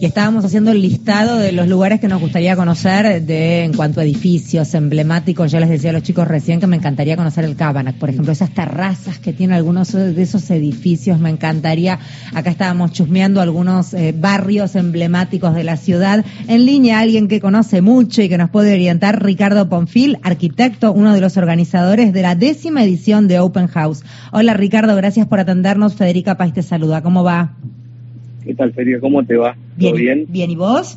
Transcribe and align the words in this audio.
y 0.00 0.06
estábamos 0.06 0.44
haciendo 0.44 0.70
el 0.70 0.80
listado 0.80 1.38
de 1.38 1.50
los 1.50 1.66
lugares 1.66 2.00
que 2.00 2.08
nos 2.08 2.20
gustaría 2.20 2.54
conocer 2.54 3.22
de 3.22 3.64
en 3.64 3.72
cuanto 3.72 4.00
a 4.00 4.04
edificios 4.04 4.72
emblemáticos. 4.74 5.50
Yo 5.50 5.58
les 5.58 5.68
decía 5.68 5.90
a 5.90 5.92
los 5.92 6.02
chicos 6.02 6.28
recién 6.28 6.60
que 6.60 6.66
me 6.66 6.76
encantaría 6.76 7.16
conocer 7.16 7.44
el 7.44 7.56
Cabanac, 7.56 7.96
por 7.96 8.10
ejemplo, 8.10 8.32
esas 8.32 8.50
terrazas 8.50 9.18
que 9.18 9.32
tiene 9.32 9.54
algunos 9.54 9.92
de 9.92 10.22
esos 10.22 10.50
edificios, 10.50 11.18
me 11.18 11.30
encantaría. 11.30 11.98
Acá 12.34 12.50
estábamos 12.50 12.92
chusmeando 12.92 13.40
algunos 13.40 13.92
eh, 13.94 14.14
barrios 14.16 14.76
emblemáticos 14.76 15.54
de 15.54 15.64
la 15.64 15.76
ciudad. 15.76 16.24
En 16.46 16.64
línea, 16.64 17.00
alguien 17.00 17.26
que 17.26 17.40
conoce 17.40 17.80
mucho 17.80 18.22
y 18.22 18.28
que 18.28 18.38
nos 18.38 18.50
puede 18.50 18.74
orientar, 18.74 19.24
Ricardo 19.24 19.68
Ponfil, 19.68 20.18
arquitecto, 20.22 20.92
uno 20.92 21.12
de 21.12 21.20
los 21.20 21.36
organizadores 21.36 22.12
de 22.12 22.22
la 22.22 22.34
décima 22.34 22.84
edición 22.84 23.26
de 23.26 23.40
Open 23.40 23.66
House. 23.66 24.04
Hola 24.32 24.54
Ricardo, 24.54 24.94
gracias 24.94 25.26
por 25.26 25.40
atendernos. 25.40 25.94
Federica 25.94 26.36
Paz 26.36 26.52
te 26.52 26.62
saluda. 26.62 27.02
¿Cómo 27.02 27.24
va? 27.24 27.56
¿Qué 28.48 28.54
tal, 28.54 28.72
Feria? 28.72 28.98
¿Cómo 28.98 29.22
te 29.26 29.36
va? 29.36 29.54
Bien, 29.76 29.94
bien? 29.94 30.24
Bien, 30.26 30.50
¿y 30.50 30.56
vos? 30.56 30.96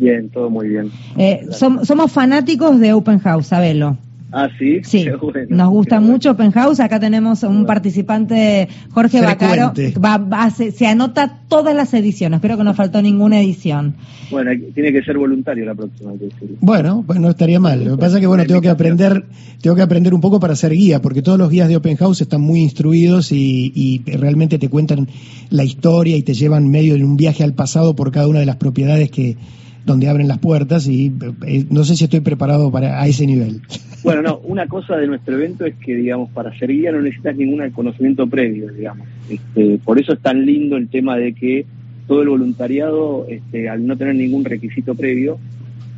Bien, 0.00 0.28
todo 0.30 0.50
muy 0.50 0.68
bien. 0.68 0.90
Eh, 1.16 1.46
somos 1.52 2.10
fanáticos 2.10 2.80
de 2.80 2.92
Open 2.92 3.20
House, 3.20 3.46
sabelo. 3.46 3.96
Ah, 4.30 4.48
sí. 4.58 4.80
Sí, 4.84 5.06
nos 5.48 5.70
gusta 5.70 6.00
mucho 6.00 6.32
Open 6.32 6.52
House. 6.52 6.80
Acá 6.80 7.00
tenemos 7.00 7.42
un 7.42 7.64
participante, 7.64 8.68
Jorge 8.90 9.22
Bacaro. 9.22 9.72
Va, 10.02 10.50
se, 10.50 10.86
anota 10.86 11.38
todas 11.48 11.74
las 11.74 11.94
ediciones. 11.94 12.38
Espero 12.38 12.58
que 12.58 12.64
no 12.64 12.74
faltó 12.74 13.00
ninguna 13.00 13.40
edición. 13.40 13.94
Bueno, 14.30 14.50
tiene 14.74 14.92
que 14.92 15.02
ser 15.02 15.16
voluntario 15.16 15.64
la 15.64 15.74
próxima. 15.74 16.12
Bueno, 16.60 17.04
pues 17.06 17.18
no 17.18 17.30
estaría 17.30 17.58
mal. 17.58 17.84
Lo 17.84 17.96
que 17.96 18.00
pasa 18.00 18.16
es 18.16 18.20
que 18.20 18.26
bueno, 18.26 18.44
tengo 18.44 18.60
que 18.60 18.68
aprender, 18.68 19.24
tengo 19.62 19.74
que 19.74 19.82
aprender 19.82 20.12
un 20.12 20.20
poco 20.20 20.40
para 20.40 20.54
ser 20.54 20.72
guía, 20.72 21.00
porque 21.00 21.22
todos 21.22 21.38
los 21.38 21.50
guías 21.50 21.68
de 21.68 21.76
Open 21.76 21.96
House 21.96 22.20
están 22.20 22.42
muy 22.42 22.60
instruidos 22.60 23.32
y, 23.32 23.72
y 23.74 24.02
realmente 24.10 24.58
te 24.58 24.68
cuentan 24.68 25.08
la 25.48 25.64
historia 25.64 26.16
y 26.16 26.22
te 26.22 26.34
llevan 26.34 26.68
medio 26.68 26.94
en 26.94 27.04
un 27.04 27.16
viaje 27.16 27.44
al 27.44 27.54
pasado 27.54 27.96
por 27.96 28.12
cada 28.12 28.28
una 28.28 28.40
de 28.40 28.46
las 28.46 28.56
propiedades 28.56 29.10
que 29.10 29.36
donde 29.84 30.08
abren 30.08 30.28
las 30.28 30.38
puertas 30.38 30.86
y 30.86 31.12
eh, 31.46 31.64
no 31.70 31.84
sé 31.84 31.96
si 31.96 32.04
estoy 32.04 32.20
preparado 32.20 32.70
para 32.70 33.00
a 33.00 33.06
ese 33.06 33.26
nivel. 33.26 33.62
Bueno, 34.04 34.22
no, 34.22 34.38
una 34.44 34.66
cosa 34.66 34.96
de 34.96 35.06
nuestro 35.06 35.34
evento 35.36 35.64
es 35.64 35.74
que, 35.76 35.94
digamos, 35.96 36.30
para 36.30 36.56
ser 36.58 36.70
guía 36.70 36.92
no 36.92 37.00
necesitas 37.00 37.36
ningún 37.36 37.68
conocimiento 37.70 38.26
previo, 38.26 38.68
digamos. 38.68 39.06
Este, 39.28 39.78
por 39.84 39.98
eso 39.98 40.12
es 40.12 40.20
tan 40.20 40.46
lindo 40.46 40.76
el 40.76 40.88
tema 40.88 41.16
de 41.16 41.32
que 41.32 41.66
todo 42.06 42.22
el 42.22 42.28
voluntariado, 42.28 43.26
este, 43.28 43.68
al 43.68 43.86
no 43.86 43.96
tener 43.96 44.14
ningún 44.14 44.44
requisito 44.44 44.94
previo, 44.94 45.38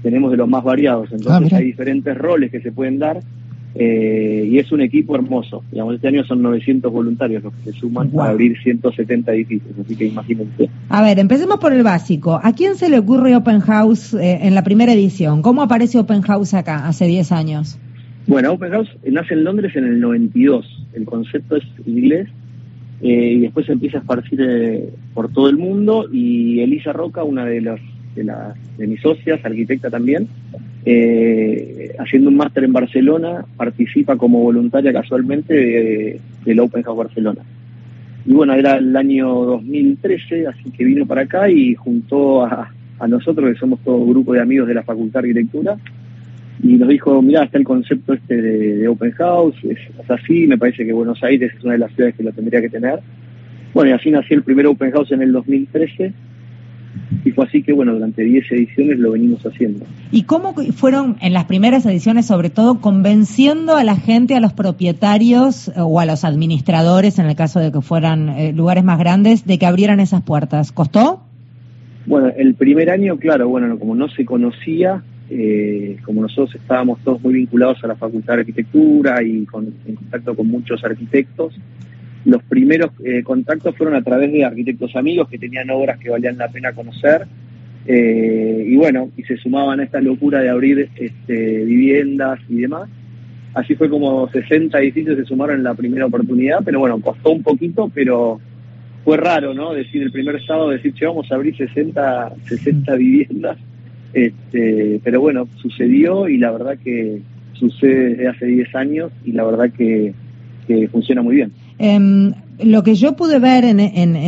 tenemos 0.03 0.31
de 0.31 0.39
los 0.39 0.49
más 0.49 0.65
variados. 0.65 1.13
Entonces 1.13 1.53
ah, 1.53 1.57
hay 1.57 1.65
diferentes 1.65 2.17
roles 2.17 2.51
que 2.51 2.61
se 2.61 2.73
pueden 2.73 2.99
dar 2.99 3.21
eh, 3.75 4.49
y 4.51 4.59
es 4.59 4.73
un 4.73 4.81
equipo 4.81 5.15
hermoso. 5.15 5.63
Digamos, 5.71 5.95
este 5.95 6.09
año 6.09 6.25
son 6.25 6.43
900 6.43 6.93
voluntarios 6.93 7.45
los 7.45 7.55
que 7.55 7.73
se 7.73 7.79
suman 7.79 8.11
a 8.19 8.31
abrir 8.31 8.61
170 8.61 9.33
edificios, 9.33 9.73
así 9.79 9.97
que 9.97 10.07
imagínense. 10.07 10.69
A 10.89 11.03
ver, 11.03 11.19
empecemos 11.19 11.59
por 11.61 11.73
el 11.73 11.83
básico. 11.83 12.41
¿A 12.43 12.53
quién 12.53 12.75
se 12.75 12.89
le 12.89 12.99
ocurre 12.99 13.37
Open 13.37 13.61
House 13.61 14.15
eh, 14.15 14.41
en 14.43 14.55
la 14.55 14.65
primera 14.65 14.93
edición? 14.93 15.43
¿Cómo 15.43 15.63
aparece 15.63 15.99
Open 15.99 16.23
House 16.23 16.55
acá, 16.55 16.89
hace 16.89 17.07
10 17.07 17.33
años? 17.33 17.79
Bueno, 18.27 18.53
Open 18.53 18.73
House 18.73 18.91
nace 19.05 19.35
en 19.35 19.45
Londres 19.45 19.75
en 19.77 19.85
el 19.85 20.01
92. 20.01 20.67
El 20.95 21.05
concepto 21.05 21.57
es 21.57 21.65
inglés 21.87 22.29
eh, 23.03 23.35
y 23.37 23.41
después 23.41 23.67
se 23.67 23.73
empieza 23.73 23.99
a 23.99 24.01
esparcir 24.01 24.95
por 25.15 25.33
todo 25.33 25.49
el 25.49 25.57
mundo 25.57 26.07
y 26.13 26.61
Elisa 26.61 26.93
Roca, 26.93 27.23
una 27.23 27.45
de 27.45 27.61
las 27.61 27.81
de, 28.15 28.25
la, 28.25 28.55
de 28.77 28.87
mis 28.87 29.01
socias, 29.01 29.41
arquitecta 29.45 29.91
también, 29.91 30.29
eh, 30.85 31.95
haciendo 31.99 32.31
un 32.31 32.37
máster 32.37 32.65
en 32.65 32.73
Barcelona, 32.73 33.45
participa 33.57 34.17
como 34.17 34.43
voluntaria 34.43 34.93
casualmente 34.93 35.53
de, 35.53 36.21
del 36.45 36.61
Open 36.61 36.83
House 36.83 36.97
Barcelona. 36.97 37.43
Y 38.27 38.33
bueno, 38.33 38.55
era 38.55 38.77
el 38.77 38.95
año 38.97 39.29
2013, 39.29 40.47
así 40.47 40.71
que 40.71 40.85
vino 40.85 41.07
para 41.07 41.23
acá 41.23 41.51
y 41.51 41.75
juntó 41.75 42.45
a, 42.45 42.71
nosotros, 43.09 43.51
que 43.51 43.59
somos 43.59 43.81
todo 43.81 44.05
grupo 44.05 44.35
de 44.35 44.41
amigos 44.41 44.69
de 44.69 44.75
la 44.75 44.83
Facultad 44.83 45.23
de 45.23 45.31
Arquitectura, 45.31 45.77
y 46.63 46.75
nos 46.75 46.89
dijo, 46.89 47.23
mira, 47.23 47.45
está 47.45 47.57
el 47.57 47.65
concepto 47.65 48.13
este 48.13 48.41
de, 48.41 48.89
Open 48.89 49.13
House, 49.13 49.57
es, 49.65 49.79
así, 50.11 50.47
me 50.47 50.59
parece 50.59 50.85
que 50.85 50.93
Buenos 50.93 51.23
Aires 51.23 51.53
es 51.57 51.65
una 51.65 51.73
de 51.73 51.79
las 51.79 51.93
ciudades 51.93 52.15
que 52.15 52.23
lo 52.23 52.33
tendría 52.33 52.61
que 52.61 52.69
tener. 52.69 53.01
Bueno, 53.73 53.91
y 53.91 53.95
así 53.95 54.11
nació 54.11 54.37
el 54.37 54.43
primer 54.43 54.67
Open 54.67 54.91
House 54.91 55.13
en 55.13 55.23
el 55.23 55.33
2013 55.33 56.13
y 57.31 57.33
fue 57.33 57.45
así 57.45 57.63
que, 57.63 57.73
bueno, 57.73 57.95
durante 57.95 58.25
10 58.25 58.51
ediciones 58.51 58.99
lo 58.99 59.13
venimos 59.13 59.45
haciendo. 59.47 59.87
¿Y 60.11 60.25
cómo 60.25 60.53
fueron 60.75 61.17
en 61.21 61.33
las 61.33 61.45
primeras 61.45 61.87
ediciones, 61.87 62.27
sobre 62.27 62.51
todo, 62.51 62.81
convenciendo 62.81 63.77
a 63.77 63.85
la 63.85 63.95
gente, 63.95 64.35
a 64.35 64.41
los 64.41 64.53
propietarios 64.53 65.69
eh, 65.69 65.73
o 65.77 66.01
a 66.01 66.07
los 66.07 66.25
administradores, 66.25 67.19
en 67.19 67.27
el 67.27 67.37
caso 67.37 67.61
de 67.61 67.71
que 67.71 67.81
fueran 67.81 68.29
eh, 68.31 68.53
lugares 68.53 68.83
más 68.83 68.99
grandes, 68.99 69.47
de 69.47 69.59
que 69.59 69.67
abrieran 69.67 70.01
esas 70.01 70.23
puertas? 70.23 70.73
¿Costó? 70.73 71.23
Bueno, 72.07 72.33
el 72.37 72.55
primer 72.55 72.91
año, 72.91 73.17
claro, 73.17 73.49
bueno, 73.49 73.79
como 73.79 73.95
no 73.95 74.09
se 74.09 74.25
conocía, 74.25 75.03
eh, 75.31 75.99
como 76.05 76.23
nosotros 76.23 76.57
estábamos 76.57 76.99
todos 77.05 77.23
muy 77.23 77.35
vinculados 77.35 77.83
a 77.85 77.87
la 77.87 77.95
Facultad 77.95 78.35
de 78.35 78.41
Arquitectura 78.41 79.23
y 79.23 79.45
con, 79.47 79.73
en 79.87 79.95
contacto 79.95 80.35
con 80.35 80.49
muchos 80.49 80.83
arquitectos, 80.83 81.55
los 82.25 82.43
primeros 82.43 82.91
eh, 83.05 83.23
contactos 83.23 83.77
fueron 83.77 83.97
a 83.97 84.03
través 84.03 84.33
de 84.33 84.45
arquitectos 84.45 84.95
amigos 84.97 85.29
que 85.29 85.39
tenían 85.39 85.71
obras 85.71 85.99
que 85.99 86.11
valían 86.11 86.39
la 86.39 86.49
pena 86.49 86.73
conocer. 86.73 87.27
Eh, 87.87 88.67
y 88.69 88.77
bueno, 88.77 89.11
y 89.17 89.23
se 89.23 89.37
sumaban 89.39 89.81
a 89.81 89.85
esta 89.85 90.01
locura 90.01 90.41
de 90.41 90.51
abrir 90.51 90.91
este, 90.97 91.65
viviendas 91.65 92.39
y 92.49 92.61
demás. 92.61 92.89
Así 93.55 93.75
fue 93.75 93.89
como 93.89 94.29
60 94.29 94.79
edificios 94.79 95.17
se 95.17 95.25
sumaron 95.25 95.57
en 95.57 95.65
la 95.65 95.75
primera 95.75 96.07
oportunidad, 96.07 96.61
pero 96.65 96.79
bueno, 96.79 97.01
costó 97.01 97.31
un 97.31 97.43
poquito, 97.43 97.91
pero 97.93 98.39
fue 99.05 99.17
raro, 99.17 99.55
¿no? 99.55 99.73
Decir 99.73 100.03
el 100.03 100.13
primer 100.13 100.45
sábado, 100.45 100.69
decir, 100.69 100.93
che, 100.95 101.07
vamos 101.07 101.31
a 101.33 101.35
abrir 101.35 101.57
60, 101.57 102.33
60 102.45 102.95
viviendas. 102.97 103.57
Este, 104.13 105.01
pero 105.03 105.21
bueno, 105.21 105.49
sucedió 105.57 106.29
y 106.29 106.37
la 106.37 106.51
verdad 106.51 106.79
que 106.83 107.23
sucede 107.55 108.11
desde 108.11 108.29
hace 108.29 108.47
10 108.47 108.75
años 108.75 109.13
y 109.25 109.33
la 109.33 109.45
verdad 109.45 109.71
que, 109.77 110.13
que 110.67 110.89
funciona 110.89 111.23
muy 111.23 111.37
bien. 111.37 111.53
Em, 111.83 112.35
lo 112.63 112.83
que 112.83 112.95
yo 112.95 113.17
pude 113.17 113.39
ver 113.39 113.65
en, 113.65 113.81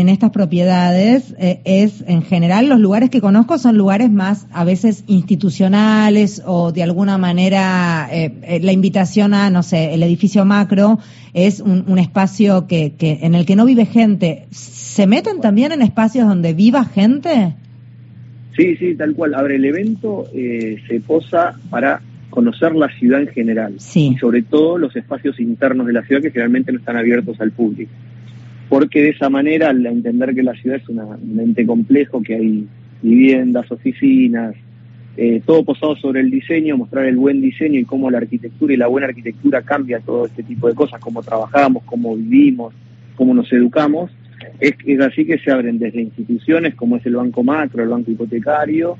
estas 0.09 0.31
propiedades 0.31 1.35
eh, 1.39 1.61
es, 1.67 2.03
en 2.07 2.23
general, 2.23 2.67
los 2.67 2.81
lugares 2.81 3.11
que 3.11 3.21
conozco 3.21 3.59
son 3.59 3.77
lugares 3.77 4.11
más, 4.11 4.47
a 4.53 4.65
veces, 4.65 5.05
institucionales 5.07 6.43
o 6.47 6.73
de 6.73 6.83
alguna 6.83 7.19
manera 7.19 8.09
eh, 8.11 8.33
eh, 8.43 8.61
la 8.61 8.73
invitación 8.73 9.35
a, 9.35 9.51
no 9.51 9.63
sé, 9.63 9.93
el 9.93 10.03
edificio 10.03 10.47
macro 10.47 10.99
es 11.35 11.61
un, 11.61 11.99
espacio 11.99 12.67
que, 12.67 12.95
que, 12.95 13.19
en 13.21 13.35
el 13.35 13.45
que 13.45 13.55
no 13.55 13.67
vive 13.67 13.85
gente. 13.85 14.47
¿Se 14.51 15.07
meten 15.07 15.43
también 15.43 15.73
en 15.73 15.83
espacios 15.83 16.27
donde 16.27 16.55
viva 16.55 16.87
gente? 16.87 17.55
Sí, 18.57 18.77
sí, 18.77 18.95
tal 18.95 19.15
cual. 19.15 19.35
A 19.35 19.43
ver, 19.43 19.53
el 19.53 19.65
evento 19.67 20.25
se 20.33 21.01
posa 21.07 21.59
para 21.69 22.01
conocer 22.33 22.75
la 22.75 22.89
ciudad 22.89 23.21
en 23.21 23.29
general 23.29 23.75
y 23.95 24.17
sobre 24.17 24.43
todo 24.43 24.79
los 24.79 24.97
espacios 24.97 25.39
internos 25.39 25.87
de 25.87 25.93
la 25.93 26.03
ciudad 26.03 26.23
que 26.23 26.31
generalmente 26.31 26.73
no 26.73 26.79
están 26.79 26.97
abiertos 26.97 27.39
al 27.41 27.53
público. 27.53 27.93
Porque 28.71 29.03
de 29.03 29.11
esa 29.11 29.29
manera, 29.29 29.69
al 29.69 29.85
entender 29.85 30.35
que 30.35 30.43
la 30.43 30.55
ciudad 30.55 30.79
es 30.79 30.89
un 30.89 31.39
ente 31.39 31.67
complejo, 31.67 32.23
que 32.23 32.35
hay 32.35 32.67
viviendas, 33.03 33.71
oficinas, 33.71 34.55
eh, 35.19 35.43
todo 35.45 35.63
posado 35.63 35.95
sobre 35.97 36.21
el 36.21 36.31
diseño, 36.31 36.79
mostrar 36.79 37.05
el 37.05 37.17
buen 37.17 37.43
diseño 37.43 37.79
y 37.79 37.85
cómo 37.85 38.11
la 38.11 38.17
arquitectura 38.17 38.73
y 38.73 38.79
la 38.79 38.87
buena 38.87 39.09
arquitectura 39.09 39.61
cambia 39.61 40.01
todo 40.01 40.25
este 40.25 40.43
tipo 40.43 40.69
de 40.69 40.75
cosas, 40.75 41.01
cómo 41.01 41.23
trabajamos, 41.23 41.83
cómo 41.85 42.17
vivimos, 42.17 42.73
cómo 43.15 43.35
nos 43.35 43.53
educamos, 43.53 44.11
es, 44.59 44.73
es 44.87 45.01
así 45.01 45.27
que 45.27 45.39
se 45.39 45.53
abren 45.53 45.79
desde 45.79 46.01
instituciones 46.01 46.75
como 46.75 46.97
es 46.97 47.05
el 47.05 47.17
Banco 47.17 47.45
Macro, 47.45 47.83
el 47.83 47.91
Banco 47.91 48.11
Hipotecario, 48.11 48.97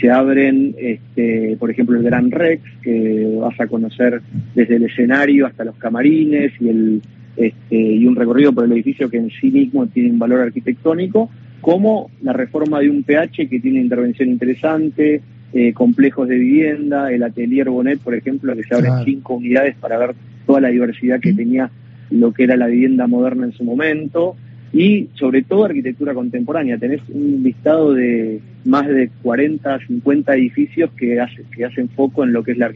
se 0.00 0.10
abren, 0.10 0.74
este, 0.78 1.56
por 1.58 1.70
ejemplo, 1.70 1.96
el 1.96 2.02
Gran 2.02 2.30
Rex, 2.30 2.62
que 2.82 3.36
vas 3.38 3.58
a 3.60 3.66
conocer 3.66 4.20
desde 4.54 4.76
el 4.76 4.84
escenario 4.84 5.46
hasta 5.46 5.64
los 5.64 5.76
camarines 5.76 6.52
y, 6.60 6.68
el, 6.68 7.02
este, 7.36 7.76
y 7.76 8.06
un 8.06 8.16
recorrido 8.16 8.52
por 8.52 8.64
el 8.64 8.72
edificio 8.72 9.10
que 9.10 9.18
en 9.18 9.30
sí 9.30 9.50
mismo 9.50 9.86
tiene 9.86 10.10
un 10.10 10.18
valor 10.18 10.40
arquitectónico, 10.40 11.30
como 11.60 12.10
la 12.22 12.32
reforma 12.32 12.80
de 12.80 12.90
un 12.90 13.02
PH 13.02 13.48
que 13.48 13.60
tiene 13.60 13.80
intervención 13.80 14.30
interesante, 14.30 15.20
eh, 15.52 15.72
complejos 15.72 16.28
de 16.28 16.36
vivienda, 16.36 17.12
el 17.12 17.22
Atelier 17.22 17.68
Bonet, 17.68 17.98
por 18.00 18.14
ejemplo, 18.14 18.54
que 18.54 18.62
se 18.62 18.74
abren 18.74 19.04
cinco 19.04 19.34
unidades 19.34 19.76
para 19.76 19.98
ver 19.98 20.14
toda 20.46 20.60
la 20.60 20.68
diversidad 20.68 21.20
que 21.20 21.32
tenía 21.32 21.70
lo 22.10 22.32
que 22.32 22.44
era 22.44 22.56
la 22.56 22.66
vivienda 22.66 23.06
moderna 23.06 23.46
en 23.46 23.52
su 23.52 23.64
momento 23.64 24.36
y 24.72 25.08
sobre 25.14 25.42
todo 25.42 25.64
arquitectura 25.64 26.14
contemporánea. 26.14 26.78
Tenés 26.78 27.00
un 27.08 27.42
listado 27.42 27.92
de 27.92 28.40
más 28.64 28.86
de 28.86 29.10
40, 29.22 29.86
50 29.86 30.34
edificios 30.34 30.90
que, 30.96 31.20
hace, 31.20 31.44
que 31.54 31.64
hacen 31.64 31.88
foco 31.88 32.24
en 32.24 32.32
lo 32.32 32.42
que 32.42 32.52
es 32.52 32.58
la, 32.58 32.70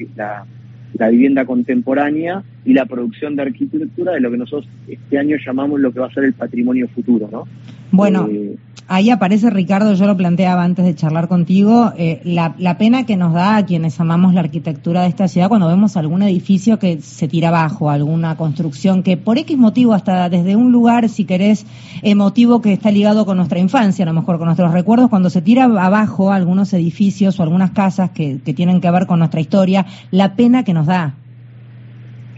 la, 0.95 1.09
vivienda 1.09 1.45
contemporánea 1.45 2.43
y 2.65 2.73
la 2.73 2.87
producción 2.87 3.37
de 3.37 3.43
arquitectura 3.43 4.13
de 4.13 4.21
lo 4.21 4.31
que 4.31 4.39
nosotros 4.39 4.69
este 4.89 5.19
año 5.19 5.37
llamamos 5.45 5.81
lo 5.81 5.93
que 5.93 6.01
va 6.01 6.07
a 6.07 6.15
ser 6.15 6.25
el 6.25 6.33
patrimonio 6.33 6.89
futuro, 6.89 7.29
¿no? 7.31 7.45
Bueno, 7.93 8.29
eh, 8.31 8.57
ahí 8.89 9.11
aparece 9.11 9.51
Ricardo, 9.51 9.95
yo 9.95 10.07
lo 10.07 10.17
planteaba 10.17 10.63
antes 10.63 10.85
de 10.85 10.95
charlar 10.95 11.29
contigo, 11.29 11.93
eh, 11.97 12.21
la, 12.25 12.79
pena 12.79 13.07
que 13.07 13.17
nos 13.17 13.33
da 13.33 13.57
a 13.57 13.67
quienes 13.67 13.99
amamos 14.01 14.35
la 14.35 14.41
arquitectura 14.41 15.03
de 15.03 15.09
esta 15.09 15.29
ciudad 15.29 15.49
cuando 15.49 15.69
vemos 15.69 15.97
algún 15.97 16.23
edificio 16.23 16.79
que 16.79 17.01
se 17.01 17.29
tira 17.29 17.49
abajo, 17.49 17.91
alguna 17.91 18.37
construcción 18.37 19.03
que 19.03 19.17
por 19.17 19.39
X 19.39 19.57
motivo, 19.57 19.95
hasta 19.95 20.29
desde 20.29 20.57
un 20.57 20.73
lugar, 20.73 21.09
si 21.09 21.25
querés, 21.25 21.67
emotivo 22.03 22.61
que 22.61 22.73
está 22.73 22.91
ligado 22.91 23.25
con 23.25 23.37
nuestra 23.37 23.59
infancia, 23.59 24.05
a 24.05 24.07
lo 24.07 24.15
mejor 24.15 24.39
con 24.39 24.47
nuestros 24.47 24.73
recuerdos, 24.73 25.09
cuando 25.09 25.31
se 25.31 25.43
tira 25.43 25.65
abajo 25.65 26.33
algunos 26.33 26.73
edificios 26.73 27.39
o 27.39 27.43
algunas 27.43 27.71
casas 27.71 28.11
que, 28.11 28.41
tienen 28.55 28.81
que 28.81 28.91
ver 28.91 29.07
con 29.07 29.19
nuestra 29.19 29.41
historia, 29.41 29.87
la 30.11 30.37
pena 30.37 30.63
que 30.63 30.75
nos 30.75 30.87
da. 30.87 31.15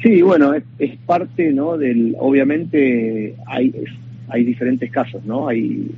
Sí, 0.03 0.23
bueno, 0.23 0.55
es, 0.55 0.97
parte, 1.05 1.53
¿no? 1.53 1.77
Del, 1.77 2.17
obviamente 2.19 3.35
hay, 3.47 3.75
hay 4.29 4.45
diferentes 4.45 4.91
casos, 4.91 5.25
¿no? 5.25 5.49
Hay, 5.49 5.91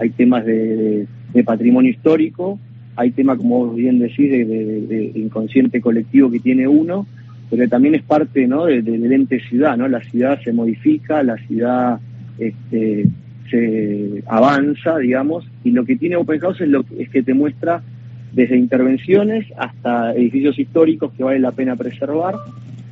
hay 0.00 0.10
temas 0.10 0.44
de, 0.44 1.06
patrimonio 1.44 1.90
histórico, 1.90 2.58
hay 2.96 3.12
temas, 3.12 3.38
como 3.38 3.72
bien 3.72 3.98
decís, 3.98 4.30
de, 4.30 5.12
inconsciente 5.14 5.80
colectivo 5.80 6.30
que 6.30 6.40
tiene 6.40 6.66
uno, 6.66 7.06
pero 7.48 7.68
también 7.68 7.94
es 7.94 8.02
parte, 8.02 8.46
¿no? 8.46 8.66
Del 8.66 9.12
ente 9.12 9.40
ciudad, 9.40 9.76
¿no? 9.76 9.88
La 9.88 10.00
ciudad 10.00 10.40
se 10.42 10.52
modifica, 10.52 11.22
la 11.22 11.36
ciudad 11.36 12.00
este, 12.38 13.06
se 13.50 14.22
avanza, 14.26 14.98
digamos, 14.98 15.46
y 15.64 15.72
lo 15.72 15.84
que 15.84 15.96
tiene 15.96 16.16
Open 16.16 16.40
House 16.40 16.60
es, 16.60 16.68
lo, 16.68 16.84
es 16.98 17.08
que 17.10 17.22
te 17.22 17.34
muestra 17.34 17.82
desde 18.32 18.56
intervenciones 18.56 19.46
hasta 19.56 20.14
edificios 20.14 20.58
históricos 20.58 21.12
que 21.16 21.24
vale 21.24 21.40
la 21.40 21.52
pena 21.52 21.76
preservar 21.76 22.36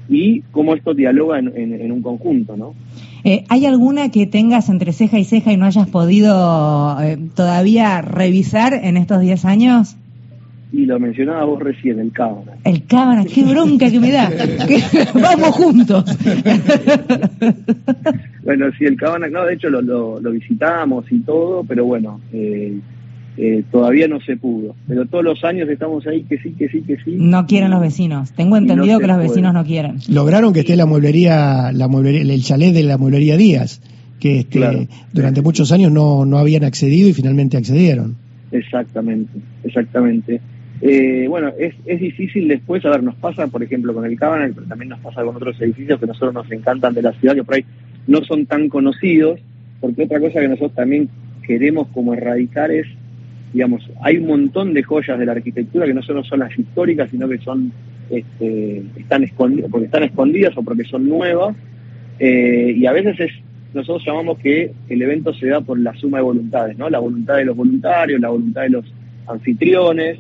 y 0.09 0.41
cómo 0.51 0.75
esto 0.75 0.95
dialoga 0.95 1.39
en, 1.39 1.93
un 1.93 2.03
conjunto, 2.03 2.57
¿no? 2.57 2.75
Eh, 3.25 3.45
¿Hay 3.49 3.67
alguna 3.67 4.11
que 4.11 4.27
tengas 4.27 4.69
entre 4.69 4.93
ceja 4.93 5.19
y 5.19 5.25
ceja 5.25 5.53
y 5.53 5.57
no 5.57 5.67
hayas 5.67 5.89
podido 5.89 6.97
eh, 7.01 7.19
todavía 7.35 8.01
revisar 8.03 8.75
en 8.75 8.97
estos 8.97 9.21
10 9.21 9.45
años? 9.45 9.97
Y 10.71 10.85
lo 10.85 11.01
mencionaba 11.01 11.45
vos 11.45 11.61
recién, 11.63 11.99
el 11.99 12.13
Cábana. 12.13 12.53
El 12.65 12.85
Cábana, 12.85 13.25
qué 13.25 13.43
bronca 13.43 13.91
que 13.91 14.01
me 14.01 14.13
da. 14.13 14.31
Vamos 15.15 15.49
juntos. 15.55 16.05
bueno, 18.45 18.67
sí, 18.79 18.85
el 18.85 18.97
Cábana, 18.97 19.29
no, 19.29 19.47
de 19.47 19.55
hecho 19.55 19.71
lo, 19.71 19.81
lo, 19.81 20.21
lo 20.21 20.31
visitamos 20.31 21.11
y 21.11 21.21
todo, 21.21 21.65
pero 21.65 21.87
bueno, 21.87 22.21
eh, 22.35 22.79
eh, 23.41 23.63
todavía 23.71 24.09
no 24.09 24.21
se 24.21 24.37
pudo. 24.37 24.75
Pero 24.89 25.07
todos 25.07 25.23
los 25.23 25.45
años 25.45 25.69
estamos 25.69 26.05
ahí 26.09 26.25
que 26.25 26.39
sí, 26.39 26.55
que 26.59 26.69
sí, 26.69 26.83
que 26.83 26.97
sí. 26.97 27.15
No 27.19 27.47
quieren 27.47 27.71
los 27.71 27.81
vecinos. 27.81 28.33
Tengo 28.33 28.57
entendido 28.57 28.99
que 28.99 29.07
los 29.07 29.17
vecinos 29.17 29.55
no 29.55 29.65
quieren. 29.65 29.99
Lograron 30.09 30.53
que 30.53 30.61
esté 30.61 30.75
la 30.75 30.87
mueblería, 30.87 31.71
la 31.73 31.87
mueblería, 31.87 32.23
el 32.23 32.43
chalet 32.43 32.75
de 32.75 32.83
la 32.83 32.99
mueblería 32.99 33.37
Díaz, 33.37 33.81
que 34.19 34.41
este, 34.41 34.89
durante 35.13 35.41
muchos 35.41 35.71
años 35.71 35.93
no, 35.93 36.25
no 36.25 36.39
habían 36.39 36.65
accedido 36.65 37.09
y 37.09 37.13
finalmente 37.13 37.57
accedieron. 37.57 38.17
Exactamente, 38.51 39.39
exactamente. 39.63 40.41
Eh, 40.81 41.27
bueno, 41.29 41.53
es, 41.57 41.75
es 41.87 42.01
difícil 42.01 42.49
después, 42.49 42.85
a 42.87 42.91
ver, 42.91 43.05
nos 43.05 43.15
pasa, 43.15 43.47
por 43.47 43.63
ejemplo, 43.63 43.95
con 43.95 44.05
el 44.05 44.19
Cabanal, 44.19 44.53
pero 44.53 44.67
también 44.67 44.89
nos 44.89 44.99
pasa 44.99 45.23
con 45.23 45.37
otros 45.37 45.61
edificios 45.61 46.01
que 46.01 46.07
nosotros 46.07 46.35
nos 46.35 46.51
encantan 46.51 46.93
de 46.93 47.03
la 47.03 47.13
ciudad, 47.13 47.37
que 47.37 47.45
por 47.45 47.55
ahí 47.55 47.65
no 48.09 48.25
son 48.25 48.47
tan 48.47 48.69
conocidos, 48.69 49.39
porque 49.81 50.03
otra 50.03 50.19
cosa 50.19 50.41
que 50.41 50.49
nosotros 50.49 50.75
también 50.75 51.09
queremos 51.47 51.87
como 51.89 52.15
erradicar 52.15 52.73
es 52.73 52.87
digamos, 53.53 53.89
hay 54.03 54.19
un 54.19 54.27
montón 54.27 54.75
de 54.75 54.83
joyas 54.83 55.19
de 55.19 55.27
la 55.27 55.33
arquitectura 55.33 55.87
que 55.87 55.95
no 55.95 56.03
solo 56.03 56.23
son 56.25 56.41
las 56.41 56.57
históricas, 56.59 57.11
sino 57.11 57.29
que 57.29 57.39
son 57.39 57.73
este, 58.11 58.83
están 58.97 59.25
escondidas, 59.25 59.71
porque 59.71 59.87
están 59.87 60.03
escondidas 60.03 60.57
o 60.57 60.63
porque 60.63 60.85
son 60.85 61.09
nuevas, 61.09 61.57
eh, 62.19 62.75
y 62.77 62.87
a 62.87 62.93
veces 62.93 63.21
es, 63.21 63.33
nosotros 63.75 64.05
llamamos 64.07 64.39
que 64.39 64.73
el 64.89 65.03
evento 65.03 65.33
se 65.35 65.49
da 65.49 65.61
por 65.61 65.79
la 65.79 65.95
suma 65.95 66.19
de 66.19 66.25
voluntades, 66.25 66.79
¿no? 66.79 66.89
La 66.89 66.99
voluntad 66.99 67.37
de 67.37 67.45
los 67.45 67.57
voluntarios, 67.57 68.21
la 68.21 68.31
voluntad 68.31 68.63
de 68.63 68.71
los 68.71 68.85
anfitriones, 69.27 70.19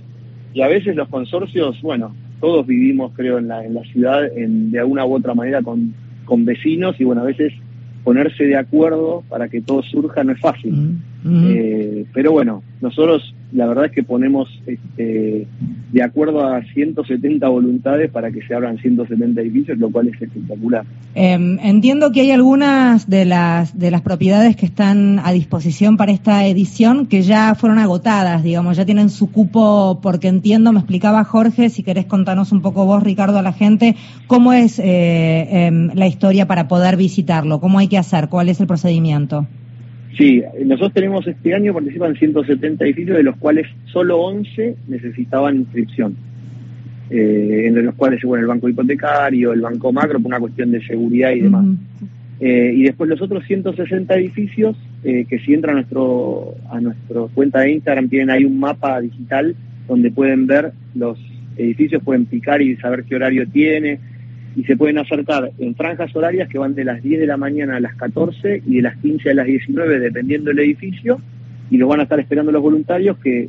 y 0.55 0.63
a 0.63 0.69
veces 0.69 0.97
los 0.97 1.09
consorcios, 1.09 1.81
bueno, 1.83 2.15
todos 2.41 2.67
vivimos, 2.67 3.13
creo, 3.15 3.39
en 3.39 3.49
la, 3.49 3.65
en 3.65 3.75
la 3.75 3.83
ciudad 3.83 4.25
en, 4.37 4.71
de 4.71 4.79
alguna 4.79 5.05
u 5.05 5.15
otra 5.15 5.35
manera 5.35 5.63
con, 5.63 5.95
con 6.25 6.45
vecinos, 6.45 7.01
y 7.01 7.05
bueno, 7.05 7.23
a 7.23 7.25
veces 7.25 7.53
ponerse 8.05 8.45
de 8.45 8.57
acuerdo 8.57 9.25
para 9.29 9.49
que 9.49 9.61
todo 9.61 9.83
surja 9.83 10.25
no 10.25 10.33
es 10.33 10.41
fácil. 10.41 10.73
Mm. 10.73 11.03
Eh, 11.25 12.05
pero 12.15 12.32
bueno, 12.32 12.62
nosotros 12.81 13.35
la 13.53 13.67
verdad 13.67 13.87
es 13.87 13.93
que 13.93 14.03
ponemos 14.03 14.49
este, 14.67 15.47
de 15.93 16.03
acuerdo 16.03 16.47
a 16.47 16.62
170 16.62 17.49
voluntades 17.49 18.11
para 18.11 18.31
que 18.31 18.43
se 18.43 18.55
abran 18.55 18.79
170 18.79 19.41
edificios, 19.41 19.79
lo 19.79 19.91
cual 19.91 20.09
es 20.09 20.20
espectacular. 20.20 20.85
Em, 21.15 21.59
entiendo 21.61 22.12
que 22.12 22.20
hay 22.20 22.31
algunas 22.31 23.09
de 23.09 23.25
las 23.25 23.79
de 23.79 23.91
las 23.91 24.03
propiedades 24.03 24.55
que 24.55 24.67
están 24.67 25.19
a 25.25 25.32
disposición 25.32 25.97
para 25.97 26.12
esta 26.12 26.47
edición 26.47 27.06
que 27.06 27.23
ya 27.23 27.55
fueron 27.55 27.79
agotadas, 27.79 28.43
digamos, 28.43 28.76
ya 28.76 28.85
tienen 28.85 29.09
su 29.09 29.32
cupo, 29.32 30.00
porque 30.03 30.29
entiendo, 30.29 30.73
me 30.73 30.81
explicaba 30.81 31.25
Jorge, 31.25 31.71
si 31.71 31.82
querés 31.82 32.05
contarnos 32.05 32.53
un 32.53 32.61
poco 32.61 32.85
vos, 32.85 33.03
Ricardo, 33.03 33.38
a 33.38 33.43
la 33.43 33.53
gente, 33.53 33.97
cómo 34.26 34.53
es 34.53 34.79
eh, 34.79 35.67
em, 35.67 35.91
la 35.94 36.06
historia 36.06 36.47
para 36.47 36.69
poder 36.69 36.97
visitarlo, 36.97 37.61
cómo 37.61 37.79
hay 37.79 37.88
que 37.88 37.99
hacer, 37.99 38.29
cuál 38.29 38.49
es 38.49 38.61
el 38.61 38.67
procedimiento. 38.67 39.47
Sí, 40.17 40.43
nosotros 40.65 40.95
tenemos 40.95 41.27
este 41.27 41.55
año, 41.55 41.75
participan 41.75 42.17
170 42.17 42.85
edificios, 42.85 43.17
de 43.17 43.23
los 43.23 43.37
cuales 43.37 43.67
solo 43.93 44.19
11 44.21 44.77
necesitaban 44.89 45.57
inscripción. 45.57 46.17
Eh, 47.11 47.63
entre 47.67 47.83
los 47.83 47.95
cuales, 47.95 48.23
bueno, 48.23 48.43
el 48.43 48.49
banco 48.49 48.69
hipotecario, 48.69 49.53
el 49.53 49.61
banco 49.61 49.93
macro, 49.93 50.19
por 50.19 50.27
una 50.27 50.41
cuestión 50.41 50.71
de 50.71 50.85
seguridad 50.87 51.33
y 51.33 51.41
demás. 51.41 51.67
Eh, 52.41 52.73
y 52.75 52.83
después 52.85 53.09
los 53.09 53.21
otros 53.21 53.45
160 53.47 54.15
edificios, 54.15 54.77
eh, 55.03 55.25
que 55.29 55.39
si 55.41 55.55
entran 55.55 55.77
a 55.77 55.81
nuestro 55.81 56.55
a 56.71 56.81
nuestra 56.81 57.23
cuenta 57.35 57.61
de 57.61 57.73
Instagram, 57.73 58.09
tienen 58.09 58.31
ahí 58.31 58.45
un 58.45 58.61
mapa 58.61 59.01
digital 59.01 59.57
donde 59.89 60.11
pueden 60.11 60.47
ver 60.47 60.73
los 60.95 61.19
edificios, 61.57 62.03
pueden 62.03 62.27
picar 62.27 62.63
y 62.63 62.77
saber 62.77 63.05
qué 63.05 63.17
horario 63.17 63.49
tiene, 63.49 63.99
y 64.59 64.65
se 64.65 64.77
pueden 64.77 64.99
acercar 64.99 65.53
en 65.59 65.77
franjas 65.77 66.15
horarias 66.17 66.49
que 66.49 66.59
van 66.59 66.75
de 66.75 66.83
las 66.83 67.01
10 67.01 67.21
de 67.21 67.27
la 67.29 67.37
mañana 67.37 67.77
a 67.77 67.81
las 67.81 67.95
14 67.95 68.65
y 68.67 68.77
de 68.77 68.83
las 68.83 68.97
15 68.97 69.31
a 69.31 69.35
las 69.35 69.47
19 69.47 70.01
dependiendo 70.01 70.51
del 70.51 70.59
edificio 70.59 71.21
y 71.71 71.77
lo 71.77 71.87
van 71.87 72.01
a 72.01 72.03
estar 72.03 72.19
esperando 72.19 72.51
los 72.51 72.61
voluntarios 72.61 73.19
que 73.19 73.49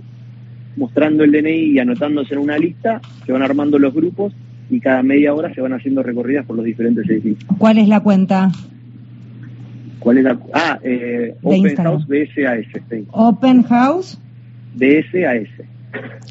mostrando 0.75 1.23
el 1.23 1.31
DNI 1.31 1.71
y 1.71 1.79
anotándose 1.79 2.35
en 2.35 2.41
una 2.41 2.59
lista 2.59 3.01
se 3.25 3.31
van 3.31 3.41
armando 3.41 3.79
los 3.79 3.91
grupos 3.91 4.33
y 4.69 4.79
cada 4.79 5.01
media 5.01 5.33
hora 5.33 5.51
se 5.51 5.61
van 5.61 5.73
haciendo 5.73 6.03
recorridas 6.03 6.45
por 6.45 6.55
los 6.55 6.63
diferentes 6.63 7.09
edificios. 7.09 7.43
¿Cuál 7.57 7.79
es 7.79 7.87
la 7.87 8.01
cuenta? 8.01 8.51
¿Cuál 9.97 10.19
es 10.19 10.23
la 10.25 10.39
Ah, 10.53 10.79
eh, 10.83 11.33
Open 11.41 11.75
House 11.75 12.05
BSAS. 12.07 13.07
Open 13.09 13.63
House 13.63 14.19
BSAS. 14.75 15.49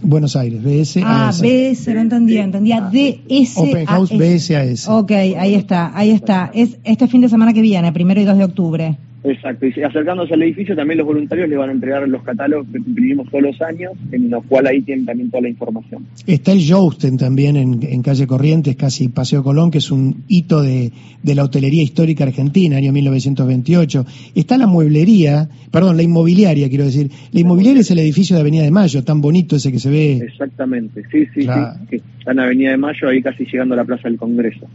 Buenos 0.02 0.36
Aires, 0.36 0.62
BS. 0.62 1.02
Ah, 1.04 1.32
BS, 1.32 1.92
no 1.92 2.00
entendía, 2.00 2.44
entendía 2.44 2.80
DS. 2.80 3.56
Open 3.56 3.86
House 3.86 4.10
BSAS. 4.16 4.88
Ok, 4.88 5.10
ahí 5.12 5.54
está, 5.54 5.90
ahí 5.94 6.10
está. 6.10 6.50
Es 6.54 6.78
este 6.84 7.08
fin 7.08 7.20
de 7.20 7.28
semana 7.28 7.52
que 7.52 7.60
viene, 7.60 7.92
primero 7.92 8.20
y 8.20 8.24
2 8.24 8.38
de 8.38 8.44
octubre. 8.44 8.98
Exacto, 9.30 9.66
y 9.66 9.82
acercándose 9.82 10.32
al 10.32 10.42
edificio 10.42 10.74
también 10.74 10.98
los 10.98 11.06
voluntarios 11.06 11.48
le 11.48 11.56
van 11.56 11.68
a 11.68 11.72
entregar 11.72 12.08
los 12.08 12.22
catálogos 12.22 12.66
que 12.72 12.78
imprimimos 12.78 13.28
todos 13.28 13.42
los 13.42 13.60
años, 13.60 13.92
en 14.10 14.30
los 14.30 14.44
cuales 14.46 14.72
ahí 14.72 14.80
tienen 14.82 15.04
también 15.04 15.30
toda 15.30 15.42
la 15.42 15.48
información. 15.50 16.06
Está 16.26 16.52
el 16.52 16.60
Jousten 16.66 17.18
también 17.18 17.56
en, 17.56 18.02
calle 18.02 18.26
Corrientes, 18.26 18.74
casi 18.76 19.08
Paseo 19.08 19.42
Colón, 19.42 19.70
que 19.70 19.78
es 19.78 19.90
un 19.90 20.24
hito 20.28 20.62
de, 20.62 20.92
la 21.22 21.44
hotelería 21.44 21.82
histórica 21.82 22.24
argentina, 22.24 22.78
año 22.78 22.92
1928. 22.92 24.06
Está 24.34 24.56
la 24.56 24.66
mueblería, 24.66 25.48
perdón, 25.70 25.96
la 25.96 26.02
inmobiliaria, 26.02 26.68
quiero 26.68 26.84
decir. 26.84 27.10
La 27.32 27.40
inmobiliaria 27.40 27.80
es 27.80 27.90
el 27.90 27.98
edificio 27.98 28.34
de 28.36 28.40
Avenida 28.40 28.62
de 28.62 28.70
Mayo, 28.70 29.04
tan 29.04 29.20
bonito 29.20 29.56
ese 29.56 29.70
que 29.70 29.78
se 29.78 29.90
ve. 29.90 30.16
Exactamente, 30.18 31.02
sí, 31.10 31.26
sí, 31.34 31.42
sí. 31.42 31.48
Que 31.90 31.96
está 31.96 32.32
en 32.32 32.40
Avenida 32.40 32.70
de 32.70 32.78
Mayo, 32.78 33.08
ahí 33.08 33.20
casi 33.20 33.44
llegando 33.44 33.74
a 33.74 33.76
la 33.76 33.84
Plaza 33.84 34.08
del 34.08 34.16
Congreso. 34.16 34.66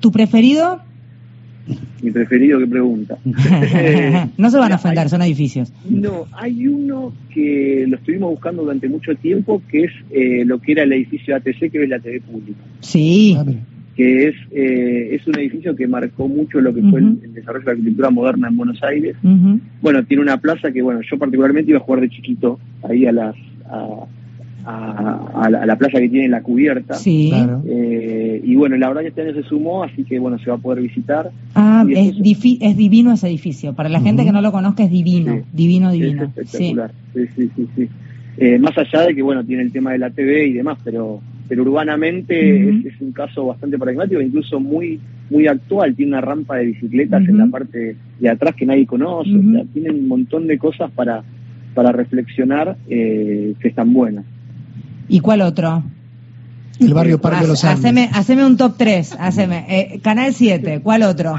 ¿Tu 0.00 0.10
preferido? 0.10 0.80
Mi 2.02 2.10
preferido 2.10 2.58
que 2.58 2.66
pregunta. 2.66 3.16
no 4.36 4.50
se 4.50 4.58
van 4.58 4.72
a 4.72 4.76
ofender, 4.76 5.08
son 5.08 5.22
edificios. 5.22 5.72
No, 5.88 6.26
hay 6.32 6.66
uno 6.66 7.12
que 7.32 7.86
lo 7.88 7.96
estuvimos 7.96 8.30
buscando 8.30 8.62
durante 8.62 8.88
mucho 8.88 9.14
tiempo, 9.14 9.62
que 9.70 9.84
es 9.84 9.92
eh, 10.10 10.44
lo 10.44 10.58
que 10.58 10.72
era 10.72 10.82
el 10.82 10.92
edificio 10.92 11.34
ATC, 11.34 11.70
que 11.70 11.82
es 11.82 11.88
la 11.88 11.98
TV 11.98 12.20
pública. 12.20 12.60
Sí. 12.80 13.36
Que 13.96 14.28
es, 14.28 14.34
eh, 14.50 15.14
es 15.14 15.26
un 15.26 15.38
edificio 15.38 15.74
que 15.74 15.86
marcó 15.86 16.28
mucho 16.28 16.60
lo 16.60 16.74
que 16.74 16.82
fue 16.82 17.00
el, 17.00 17.32
desarrollo 17.32 17.60
de 17.60 17.66
la 17.66 17.72
arquitectura 17.72 18.10
moderna 18.10 18.48
en 18.48 18.56
Buenos 18.56 18.82
Aires. 18.82 19.16
Bueno, 19.80 20.04
tiene 20.04 20.22
una 20.22 20.36
plaza 20.36 20.70
que, 20.72 20.82
bueno, 20.82 21.00
yo 21.08 21.16
particularmente 21.16 21.70
iba 21.70 21.78
a 21.78 21.82
jugar 21.82 22.02
de 22.02 22.10
chiquito 22.10 22.58
ahí 22.82 23.06
a 23.06 23.12
las 23.12 23.36
a, 23.66 24.06
la, 24.64 25.76
plaza 25.76 25.98
que 25.98 26.08
tiene 26.08 26.28
la 26.28 26.42
cubierta. 26.42 26.94
Sí. 26.94 27.32
Eh, 27.66 28.40
y 28.44 28.56
bueno, 28.56 28.76
la 28.76 28.88
verdad 28.88 29.02
que 29.02 29.08
este 29.08 29.22
año 29.22 29.34
se 29.34 29.42
sumó, 29.42 29.84
así 29.84 30.04
que 30.04 30.18
bueno, 30.18 30.38
se 30.38 30.50
va 30.50 30.56
a 30.56 30.60
poder 30.60 30.82
visitar. 30.82 31.30
Ah, 31.54 31.84
es, 31.88 32.16
es 32.16 32.76
divino 32.76 33.12
ese 33.12 33.28
edificio. 33.28 33.74
Para 33.74 33.88
la 33.88 34.00
gente 34.00 34.24
que 34.24 34.32
no 34.32 34.40
lo 34.40 34.52
conozca 34.52 34.84
es 34.84 34.90
divino, 34.90 35.42
divino, 35.52 35.90
divino. 35.92 36.24
espectacular. 36.24 36.92
Sí, 37.12 37.26
sí, 37.36 37.50
sí, 37.54 37.68
sí. 37.76 37.88
Eh, 38.36 38.58
más 38.58 38.76
allá 38.76 39.06
de 39.06 39.14
que 39.14 39.22
bueno, 39.22 39.44
tiene 39.44 39.62
el 39.62 39.70
tema 39.70 39.92
de 39.92 39.98
la 39.98 40.10
TV 40.10 40.48
y 40.48 40.52
demás, 40.54 40.78
pero 40.82 41.20
pero 41.46 41.62
urbanamente 41.62 42.70
es, 42.88 43.00
un 43.00 43.12
caso 43.12 43.46
bastante 43.46 43.78
paradigmático, 43.78 44.20
incluso 44.20 44.58
muy 44.58 44.98
muy 45.30 45.46
actual. 45.46 45.94
Tiene 45.94 46.12
una 46.12 46.20
rampa 46.20 46.56
de 46.56 46.66
bicicletas 46.66 47.28
en 47.28 47.38
la 47.38 47.46
parte 47.46 47.96
de 48.18 48.28
atrás 48.28 48.54
que 48.54 48.66
nadie 48.66 48.86
conoce. 48.86 49.30
o 49.30 49.52
sea, 49.52 49.64
tiene 49.72 49.90
un 49.90 50.08
montón 50.08 50.46
de 50.46 50.58
cosas 50.58 50.90
para 50.90 51.22
para 51.74 51.92
reflexionar 51.92 52.76
eh, 52.88 53.54
que 53.60 53.68
están 53.68 53.92
buenas. 53.92 54.24
¿Y 55.08 55.20
cuál 55.20 55.42
otro? 55.42 55.82
El 56.80 56.94
barrio 56.94 57.20
Parque 57.20 57.42
de 57.42 57.48
los 57.48 57.64
Andes. 57.64 58.10
Haceme, 58.12 58.44
un 58.44 58.56
top 58.56 58.74
3, 58.76 59.16
haceme. 59.18 59.66
Eh, 59.68 60.00
Canal 60.02 60.32
7, 60.32 60.80
¿cuál 60.82 61.02
otro? 61.02 61.36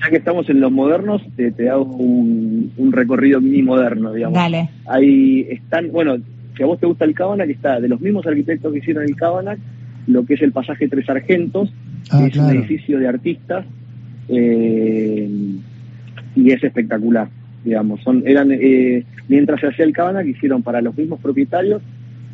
Ya 0.00 0.10
que 0.10 0.16
estamos 0.16 0.48
en 0.48 0.60
los 0.60 0.70
modernos, 0.70 1.22
te, 1.36 1.68
hago 1.68 1.84
un, 1.84 2.92
recorrido 2.92 3.40
mini 3.40 3.62
moderno, 3.62 4.12
digamos. 4.12 4.36
Dale. 4.36 4.70
Ahí 4.86 5.46
están, 5.50 5.90
bueno, 5.90 6.16
si 6.56 6.62
a 6.62 6.66
vos 6.66 6.78
te 6.78 6.86
gusta 6.86 7.04
el 7.04 7.14
Cabana, 7.14 7.44
está 7.44 7.80
de 7.80 7.88
los 7.88 8.00
mismos 8.00 8.26
arquitectos 8.26 8.72
que 8.72 8.78
hicieron 8.78 9.04
el 9.04 9.16
Cabana, 9.16 9.56
lo 10.06 10.24
que 10.24 10.34
es 10.34 10.42
el 10.42 10.52
pasaje 10.52 10.88
Tres 10.88 11.06
Sargentos, 11.06 11.72
ah, 12.10 12.20
que 12.20 12.26
es 12.28 12.36
un 12.36 12.50
edificio 12.50 12.98
de 12.98 13.08
artistas, 13.08 13.66
eh, 14.28 15.28
y 16.36 16.50
es 16.50 16.62
espectacular, 16.62 17.28
digamos. 17.64 18.00
Son, 18.02 18.22
eran, 18.26 18.50
eh, 18.52 19.04
mientras 19.28 19.60
se 19.60 19.66
hacía 19.66 19.84
el 19.84 19.92
Cabana, 19.92 20.22
que 20.22 20.30
hicieron 20.30 20.62
para 20.62 20.80
los 20.80 20.96
mismos 20.96 21.20
propietarios, 21.20 21.82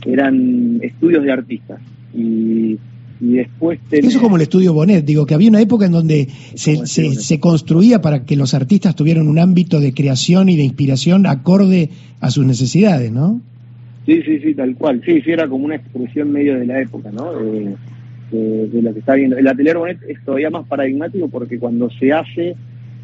eran 0.05 0.81
estudios 0.83 1.25
de 1.25 1.33
artistas. 1.33 1.81
Y, 2.15 2.79
después... 3.21 3.79
Eso 3.91 4.09
es 4.09 4.19
como 4.19 4.37
el 4.37 4.43
estudio 4.43 4.75
Bonet, 4.75 5.05
digo, 5.05 5.25
que 5.25 5.35
había 5.35 5.49
una 5.49 5.61
época 5.61 5.87
en 5.87 5.93
donde 5.93 6.29
se, 6.55 6.87
se, 6.87 7.41
construía 7.41 8.03
para 8.03 8.25
que 8.25 8.37
los 8.37 8.55
artistas 8.55 8.95
tuvieran 8.95 9.29
un 9.29 9.39
ámbito 9.39 9.81
de 9.81 9.95
creación 9.95 10.49
y 10.49 10.57
de 10.57 10.65
inspiración 10.65 11.27
acorde 11.27 11.91
a 12.21 12.31
sus 12.31 12.45
necesidades, 12.45 13.11
¿no? 13.11 13.41
Sí, 14.05 14.23
sí, 14.23 14.41
sí, 14.41 14.55
tal 14.55 14.75
cual. 14.77 15.01
Sí, 15.05 15.23
sí, 15.23 15.31
era 15.31 15.49
como 15.49 15.65
una 15.65 15.77
expresión 15.77 16.31
medio 16.31 16.59
de 16.59 16.67
la 16.67 16.81
época, 16.81 17.11
¿no? 17.11 17.33
De, 17.33 17.77
lo 18.83 18.93
que 18.93 18.99
está 18.99 19.15
viendo. 19.15 19.39
El 19.39 19.47
atelier 19.47 19.79
Bonet 19.79 19.99
es 20.09 20.23
todavía 20.25 20.51
más 20.51 20.67
paradigmático 20.67 21.29
porque 21.29 21.59
cuando 21.59 21.89
se 21.91 22.13
hace 22.13 22.57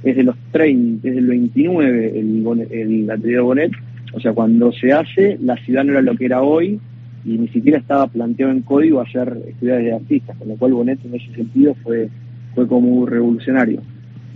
es 0.02 0.16
de 0.16 0.24
los 0.24 0.34
30, 0.50 1.06
es 1.08 1.14
del 1.14 1.26
29 1.26 2.18
el, 2.18 2.68
el 2.70 3.10
atelier 3.10 3.42
Bonet, 3.42 3.70
o 4.12 4.20
sea, 4.20 4.32
cuando 4.32 4.72
se 4.72 4.92
hace 4.92 5.38
la 5.40 5.56
ciudad 5.56 5.84
no 5.84 5.92
era 5.92 6.02
lo 6.02 6.16
que 6.16 6.24
era 6.24 6.42
hoy 6.42 6.80
y 7.24 7.38
ni 7.38 7.48
siquiera 7.48 7.78
estaba 7.78 8.06
planteado 8.06 8.52
en 8.52 8.62
código 8.62 9.00
hacer 9.00 9.36
estudios 9.48 9.78
de 9.78 9.92
artistas, 9.92 10.36
con 10.36 10.48
lo 10.48 10.56
cual 10.56 10.72
Bonet 10.72 11.04
en 11.04 11.14
ese 11.14 11.32
sentido 11.34 11.74
fue, 11.82 12.08
fue 12.54 12.66
como 12.66 13.04
revolucionario. 13.06 13.82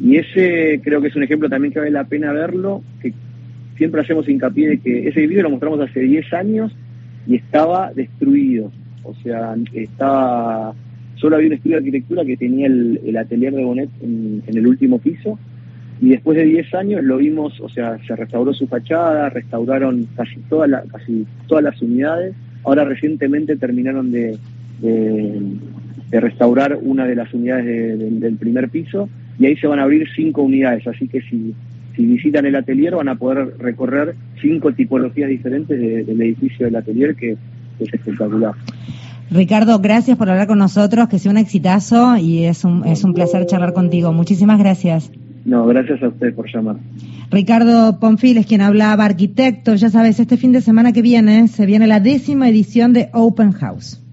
Y 0.01 0.17
ese 0.17 0.81
creo 0.83 1.01
que 1.01 1.09
es 1.09 1.17
un 1.17 1.23
ejemplo 1.23 1.49
también 1.49 1.73
que 1.73 1.79
vale 1.79 1.91
la 1.91 2.05
pena 2.05 2.33
verlo, 2.33 2.83
que 3.01 3.13
siempre 3.77 4.01
hacemos 4.01 4.29
hincapié 4.29 4.69
de 4.71 4.79
que 4.79 5.09
ese 5.09 5.27
video 5.27 5.45
lo 5.45 5.51
mostramos 5.51 5.81
hace 5.81 6.01
10 6.01 6.33
años 6.35 6.73
y 7.27 7.37
estaba 7.37 7.93
destruido. 7.93 8.71
O 9.05 9.15
sea, 9.23 9.55
estaba 9.73 10.75
solo 11.17 11.37
había 11.37 11.49
un 11.49 11.55
estudio 11.55 11.77
de 11.77 11.79
arquitectura 11.79 12.25
que 12.25 12.37
tenía 12.37 12.67
el, 12.67 13.17
atelier 13.17 13.55
de 13.55 13.65
Bonet 13.65 13.91
en, 14.03 14.43
el 14.47 14.67
último 14.67 14.99
piso 14.99 15.39
y 16.01 16.11
después 16.11 16.37
de 16.37 16.45
10 16.45 16.75
años 16.75 17.05
lo 17.05 17.19
vimos, 17.19 17.61
o 17.61 17.69
sea, 17.69 17.99
se 18.07 18.17
restauró 18.17 18.53
su 18.53 18.67
fachada, 18.67 19.31
restauraron 19.31 20.07
casi, 20.17 20.37
toda 20.49 20.67
la, 20.67 20.83
casi 20.83 21.27
todas 21.47 21.65
las 21.65 21.81
unidades. 21.81 22.35
Ahora 22.65 22.85
recientemente 22.85 23.57
terminaron 23.57 24.11
de, 24.11 24.39
restaurar 26.11 26.79
una 26.81 27.07
de 27.07 27.17
las 27.17 27.33
unidades 27.35 28.21
del 28.21 28.37
primer 28.37 28.69
piso 28.69 29.09
y 29.39 29.47
ahí 29.47 29.57
se 29.57 29.67
van 29.67 29.81
a 29.81 29.83
abrir 29.83 30.07
cinco 30.15 30.43
unidades, 30.43 30.87
así 30.87 31.09
que 31.09 31.21
si 31.23 31.55
si 31.97 32.05
visitan 32.05 32.47
el 32.47 32.57
atelier 32.57 32.95
van 32.97 33.09
a 33.09 33.15
poder 33.17 33.57
recorrer 33.59 34.17
cinco 34.41 34.73
tipologías 34.73 35.29
diferentes 35.29 35.79
del 35.79 36.21
edificio 36.21 36.67
del 36.67 36.77
atelier 36.77 37.15
que, 37.15 37.37
es 37.81 37.93
espectacular. 37.93 38.53
Ricardo, 39.31 39.81
gracias 39.81 40.17
por 40.17 40.31
hablar 40.31 40.47
con 40.47 40.59
nosotros, 40.59 41.09
que 41.09 41.19
sea 41.19 41.33
un 41.33 41.39
exitazo 41.39 42.17
y 42.17 42.45
es 42.45 42.65
un, 42.65 42.87
es 42.87 43.03
un 43.03 43.15
placer 43.15 43.47
charlar 43.47 43.73
contigo. 43.73 44.13
Muchísimas 44.13 44.61
gracias. 44.61 45.11
No, 45.45 45.67
gracias 45.67 46.03
a 46.03 46.09
usted 46.09 46.35
por 46.35 46.51
llamar. 46.51 46.77
Ricardo 47.31 47.99
Ponfil 48.01 48.39
es 48.39 48.47
quien 48.47 48.61
hablaba, 48.61 49.05
arquitecto. 49.05 49.75
Ya 49.75 49.91
sabes, 49.91 50.21
este 50.21 50.37
fin 50.37 50.53
de 50.53 50.61
semana 50.61 50.93
que 50.93 51.03
viene 51.03 51.49
se 51.49 51.67
viene 51.67 51.87
la 51.87 52.01
décima 52.01 52.49
edición 52.49 52.93
de 52.93 53.11
Open 53.13 53.53
House. 53.53 54.04